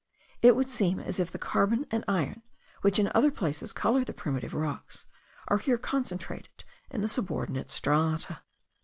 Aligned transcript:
It 0.41 0.55
would 0.55 0.67
seem 0.67 0.99
as 0.99 1.19
if 1.19 1.31
the 1.31 1.37
carbon 1.37 1.85
and 1.91 2.03
iron, 2.07 2.41
which 2.81 2.97
in 2.97 3.11
other 3.13 3.29
places 3.29 3.71
colour 3.71 4.03
the 4.03 4.13
primitive 4.15 4.55
rocks, 4.55 5.05
are 5.47 5.59
here 5.59 5.77
concentrated 5.77 6.63
in 6.89 7.01
the 7.01 7.07
subordinate 7.07 7.69
strata. 7.69 8.41